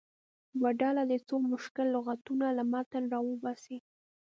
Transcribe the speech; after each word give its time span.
یوه 0.57 0.71
ډله 0.81 1.03
دې 1.09 1.17
څو 1.27 1.35
مشکل 1.51 1.87
لغتونه 1.95 2.45
له 2.57 2.63
متن 2.71 3.03
راوباسي. 3.13 3.77